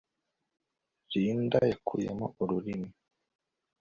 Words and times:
linda 1.21 1.59
yakuyemo 1.71 2.25
ururimi 2.41 2.89